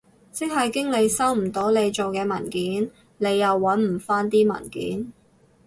[0.31, 5.13] 即係經理收唔到你做嘅文件，你又搵唔返啲文件？